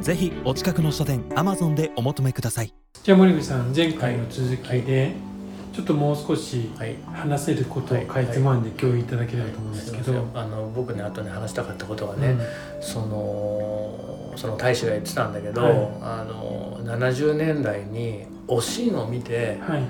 [0.00, 2.72] ぜひお近くの書店 Amazon でお求めください。
[3.02, 5.14] じゃあ森部さん前回の続きで、はい。
[5.74, 12.36] ちょっともう少しはい話せることをかいつまんで共有いただければと思うんですけど、あの僕ね後に話したかったことはね、
[12.80, 15.72] そのその大使が言ってたんだけど、はい。
[16.00, 19.82] あの70年代におしんを見てはいはい。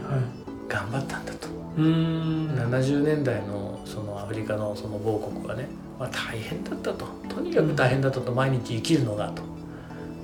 [0.68, 1.48] 頑張ったんだと、
[1.79, 2.51] うーん。
[2.56, 5.68] 70年代のそのアフリカのその某国はね、
[5.98, 7.06] まあ、大変だったと。
[7.29, 8.32] とにかく大変だったと。
[8.32, 9.42] 毎日生きるのがと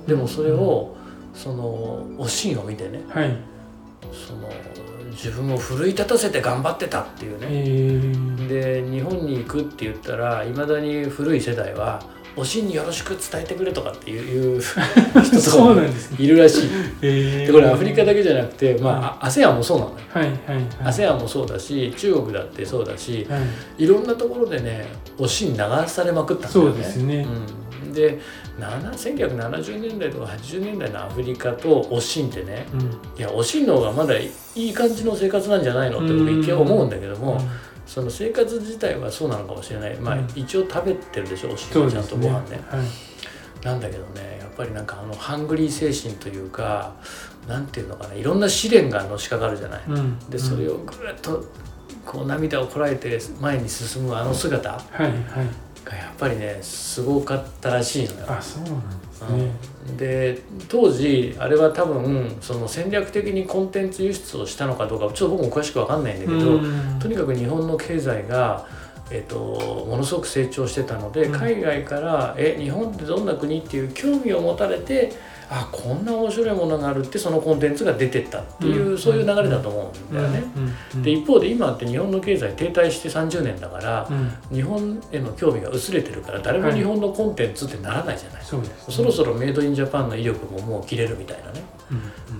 [0.07, 0.95] でもそれを
[1.33, 3.37] そのおしんを見てねはい。
[4.13, 4.49] その
[5.11, 12.01] 自分を奮い立たせて頑張ってたっていうね、えー、で日本に行くって言ったらいまだに古い世代は
[12.37, 16.17] 「おしんによろしく伝えてくれ」とかっていう 人とそうかもなんですね。
[16.19, 16.69] いるらしい。
[17.01, 19.97] えー、でこれアフリカだけじゃなくて、まあ、ASEAN もそうなのよ。
[20.13, 20.33] はいはい
[20.83, 20.93] はい。
[20.93, 23.37] ASEAN もそうだし中国だってそうだしは
[23.79, 23.83] い。
[23.83, 24.85] いろんなところでね
[25.17, 26.71] おしん流されまくったんだよね。
[26.71, 27.27] そうですね。
[27.27, 27.41] うん、
[27.93, 28.19] で
[28.59, 32.81] 7 1970年代とか80年代のアフリカとおしんってねうん。
[33.17, 37.39] いやおしんの方がまだいい感じの生活なんじゃないのって僕一見思うんだけども。
[37.87, 39.95] その生活自体はそうなのかもしれない。
[39.95, 40.27] まあうん。
[40.35, 42.59] 一応食べてるでしょおしんちゃんとご飯ね。
[42.69, 43.65] はい。
[43.65, 46.95] なんだけどねやっぱりなんかあのハングリー精神というか
[47.47, 50.19] なんていうのかないろんな試練がのしかかるじゃない、うん。
[50.29, 51.45] でそれをぐっと
[52.05, 54.71] こう涙をこらえて前に進むあの姿。
[54.71, 58.25] がはいはいやっぱりねすごかったらしいのよ。
[58.27, 59.51] あそうなんですね、
[59.89, 59.97] うん。
[59.97, 66.99] で当時あれは多分その戦略的にコンテンツ輸出をしたのかどうかちょっと僕も詳しく分かんないんだけど、うん。
[66.99, 68.67] とにかく日本の経済が、
[69.09, 69.35] えっと、
[69.87, 71.39] ものすごく成長してたので、うん。
[71.39, 75.13] 海外から「え日本ってどんな国?」っていう興味を持たれて
[75.49, 78.97] あこんな面白いものがあるってそのコンテンツが出てったっていう、うん。
[78.97, 80.43] そういう流れだと思うんだよね。
[81.01, 84.55] で一方で今って日本の経済停滞して30年だからう、ん。
[84.55, 91.63] 日本への興味が薄れてるから誰も日本のコンテンツってならないじゃない、そうですね、そろそろメイドインジャパンの威力ももう切れるみたいなね。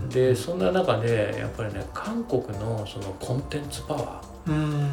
[0.09, 4.36] でそんな中でやっぱりね韓国のそのコンテンツパワうんー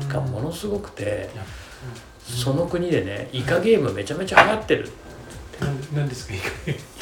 [0.09, 1.31] がものすごくて、
[2.23, 4.91] その国でねイカゲームめちゃめちゃ流行ってる。
[5.61, 6.39] ななんですかい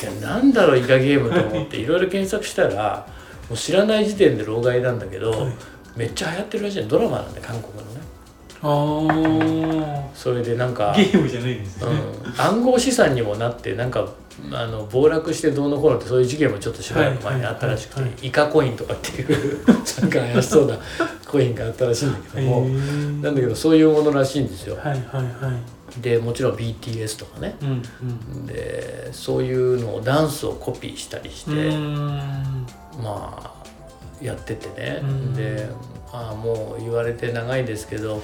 [0.04, 1.78] やなんだろうイカゲームと思って。
[1.78, 3.06] いろいろ検索したら
[3.48, 5.52] もう知らない時点で老害なんだけど、はい。
[5.96, 8.00] めっちゃ流行ってるらしいのドラマなんで韓国のね
[8.62, 14.08] あそれでなんかあゲームじゃないんですね、うん、暗号資産にもなってなんか
[14.50, 20.78] あの暴落してどうのこうのってそういう事件もちょっとしばらく前にあったらしくて、はいはいはイカコインとかっていうなんか怪しそうな
[21.26, 23.22] コインがあったらしいんだけへども、ー。
[23.22, 24.76] なんだけどそういうものらしいんですよ。
[24.76, 25.52] はいはいは
[25.98, 26.00] い。
[26.00, 27.56] でもちろん BTS とかね。
[27.62, 31.50] うんうんでそういうのをダンスをコピーしたりして、
[33.02, 33.52] まあ
[34.22, 35.34] やっててね、うん。
[35.34, 35.68] で
[36.12, 38.22] ああもう言われて長いですけど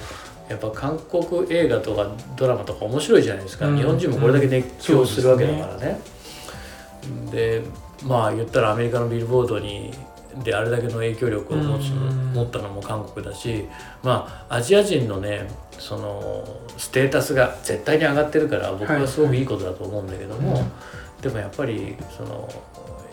[0.49, 3.77] やっぱ韓国映画とかドラマとか面白いじゃないですか、うん。
[3.77, 5.99] 日本人もこれだけ熱狂するわけだうんからね。
[7.31, 7.63] で
[8.03, 9.91] まあ言ったらアメリカのビルボードに
[10.43, 12.33] であれだけの影響力を持つ、うん。
[12.33, 13.67] 持ったのも韓国だし
[14.03, 16.43] まあアジア人のねその
[16.77, 20.63] ステータスが絶対に上がってるから僕はすごくいいことだと思うんだけども、はい
[21.21, 22.47] でもやっぱりその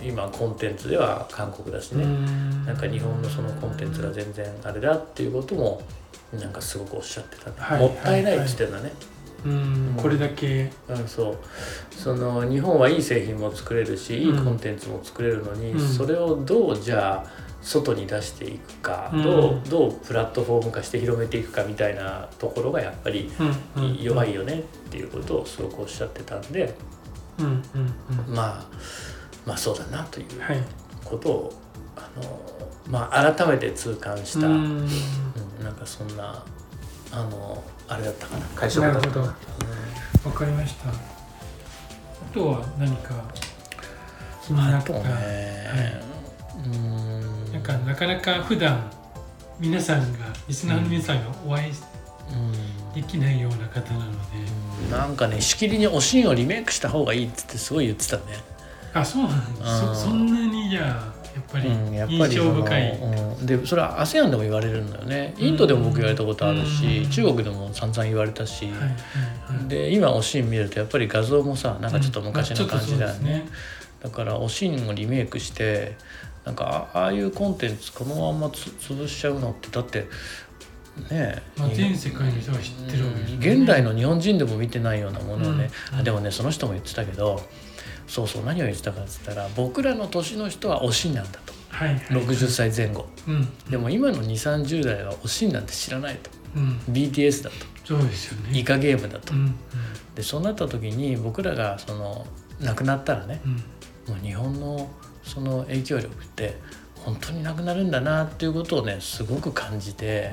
[0.01, 2.65] 今コンテンツでは韓国だしうね、ん。
[2.65, 5.83] なんか日本のそのコンテンツが全然あれだっていうことも
[6.33, 8.93] なんかすごくおっしゃってたね、はいもったいないって言ってたね、
[9.45, 10.71] うんこれだけ。
[10.89, 11.39] うん、そう。
[11.91, 15.81] その日本はいい製品も作れるしいいコンテンツも作れるのに、うん。
[15.81, 17.31] それをどうじゃあ
[17.63, 19.23] 外に出していくか、うん。
[19.23, 23.31] どうどうプラットフォーム化して広めていくかみたいなところがやっぱり
[24.01, 26.75] 弱いよねっていうことをすごくおっしゃってたんで、
[27.39, 27.63] うんうん
[28.29, 28.35] うん。
[28.35, 28.67] まあ
[29.47, 30.63] まあそうだなというはい。
[31.05, 31.53] ことを
[31.97, 32.41] あの、
[32.91, 34.49] まあ、改めて痛感した、
[35.63, 36.45] なんかそんな
[37.13, 38.47] あのあれだったかな。
[38.55, 39.21] 会なるほど。
[39.23, 39.35] うん
[40.27, 40.89] わかりました。
[40.89, 40.93] あ
[42.35, 43.15] とは何か
[44.45, 46.03] 気になったね、
[46.65, 47.53] うん。
[47.53, 48.91] なんかなかなか普段
[49.61, 50.19] 皆さんが
[50.49, 58.23] リスナーの皆さんがお会いうんできないような方なので、なんかねしきりに「おしん」をリメイクした方がいいっつってすごい言ってたね、
[58.95, 59.95] あそうなん。
[59.95, 65.35] そそんなにじゃあやっぱ印り象深い、うん、でそれは ASEAN でも言われるんだよね。
[65.39, 67.11] インドでも僕言われたことあるし、うん。
[67.11, 68.71] 中国でも散々言われたし、
[69.69, 73.47] で今おしん見るとやっぱり画像もさなんかちょっと昔の感じだよね,、
[74.03, 75.97] だからおしんをリメイクして
[76.45, 80.07] なんかあああいうコンテンツこのままつ潰しちゃうのってだって
[81.11, 83.55] ねまあ、全世界の人が知ってるわけですよね。
[83.55, 85.95] 現代の日本人でも見てないようなものをね、うん。
[85.95, 87.43] うんあでもねその人も言ってたけど
[88.07, 91.53] そうそう何を言ってたかっつったら僕らの年の人はおしんなんだと。
[91.69, 91.99] はいはい。
[91.99, 93.07] 60歳前後。
[93.27, 93.49] うん。
[93.71, 96.31] でも今の2 3 0代はおしんなんて知らないと。
[96.57, 96.79] うん。
[96.91, 97.57] BTS だと。
[97.85, 98.59] そうですよね。
[98.59, 99.35] イカゲームだと。
[99.35, 99.55] うん。
[100.15, 102.27] でそうなった時に僕らがその
[102.61, 103.53] 亡くなったらねうん。
[103.53, 104.89] もう日本の
[105.23, 106.57] その影響力って
[106.95, 110.31] 本当になくなるんだなっていうことをねすごく感じて。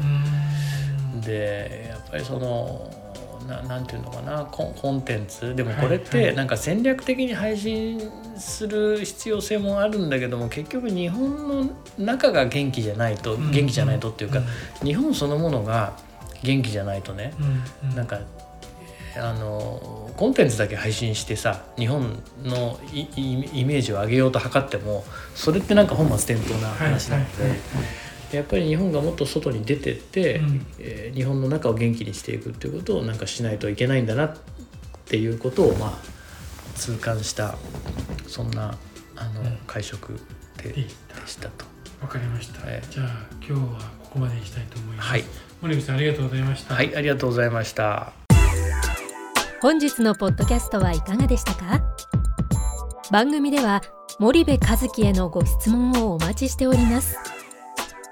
[1.14, 1.22] う、ん。
[1.22, 3.03] でやっぱりその
[3.48, 5.56] ななんていうのかなコンコンテンツ？
[5.56, 6.30] でもこれっはいはい。
[6.32, 14.42] てなんか戦略的に配信する必要性もあるんだけども結局日本の中が元気じゃないと、うん元気じゃないとっていうか、
[14.84, 15.94] 日本そのものが
[16.44, 17.96] 元気じゃないとね、うんうん。
[17.96, 18.20] なんか
[19.16, 25.04] あのコンテンツだけ配信してさ日本のイメージを上げようと図っても
[25.36, 27.58] それってなんか本末転倒なはい話なので、はい
[28.36, 30.66] やっぱり日本がもっと外に出てって、うん。
[30.80, 34.38] えー日本の中を元気にしていくっていうことをなんかしないといけないんだなっ
[35.06, 36.00] ていうことをまあ
[36.76, 37.56] 痛感した
[38.28, 38.76] そんな
[39.16, 39.58] あの、うん。
[39.68, 40.20] 会食
[40.58, 40.90] ででで
[41.28, 41.66] したと。
[42.02, 43.60] わかりました、ええじゃあ今日は
[44.04, 45.24] ここまでにしたいと思います、はい、
[45.62, 48.12] 森口さんありがとうございました、はい、ありがとうございました。
[49.62, 51.82] 本日のポッドキャストはいかがでしたか？
[53.10, 53.82] 番組では
[54.20, 57.16] 森部和樹へのご質問をお待ちしております